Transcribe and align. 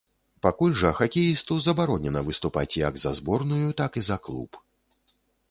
Пакуль 0.45 0.71
жа 0.79 0.91
хакеісту 0.99 1.57
забаронена 1.65 2.23
выступаць 2.31 2.79
як 2.87 2.99
за 3.03 3.13
зборную, 3.19 3.61
так 3.83 3.91
і 4.03 4.05
за 4.09 4.17
клуб. 4.31 4.61